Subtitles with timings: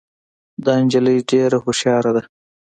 [0.65, 2.23] دا جینۍ ډېره هوښیاره ده